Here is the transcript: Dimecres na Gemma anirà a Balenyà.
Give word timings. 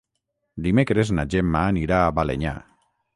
Dimecres 0.67 1.11
na 1.17 1.25
Gemma 1.33 1.61
anirà 1.73 1.99
a 2.07 2.11
Balenyà. 2.21 2.55